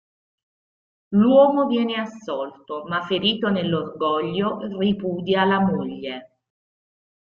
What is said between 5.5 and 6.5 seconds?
moglie.